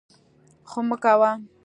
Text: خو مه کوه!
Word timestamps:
خو 0.69 0.79
مه 0.89 0.97
کوه! 1.03 1.31